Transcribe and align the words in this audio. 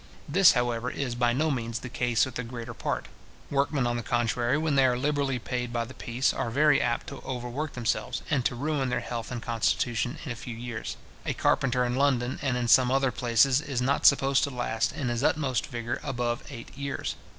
This, 0.27 0.53
however, 0.53 0.89
is 0.89 1.13
by 1.13 1.31
no 1.31 1.51
means 1.51 1.77
the 1.77 1.87
case 1.87 2.25
with 2.25 2.33
the 2.33 2.43
greater 2.43 2.73
part. 2.73 3.05
Workmen, 3.51 3.85
on 3.85 3.97
the 3.97 4.01
contrary, 4.01 4.57
when 4.57 4.73
they 4.73 4.85
are 4.87 4.97
liberally 4.97 5.37
paid 5.37 5.71
by 5.71 5.85
the 5.85 5.93
piece, 5.93 6.33
are 6.33 6.49
very 6.49 6.81
apt 6.81 7.05
to 7.09 7.21
overwork 7.23 7.73
themselves, 7.73 8.23
and 8.27 8.43
to 8.45 8.55
ruin 8.55 8.89
their 8.89 9.01
health 9.01 9.29
and 9.31 9.43
constitution 9.43 10.17
in 10.25 10.31
a 10.31 10.35
few 10.35 10.55
years. 10.57 10.97
A 11.23 11.35
carpenter 11.35 11.85
in 11.85 11.95
London, 11.95 12.39
and 12.41 12.57
in 12.57 12.67
some 12.67 12.89
other 12.89 13.11
places, 13.11 13.61
is 13.61 13.79
not 13.79 14.07
supposed 14.07 14.43
to 14.45 14.49
last 14.49 14.91
in 14.91 15.09
his 15.09 15.23
utmost 15.23 15.67
vigour 15.67 15.99
above 16.01 16.41
eight 16.49 16.75
years. 16.75 17.13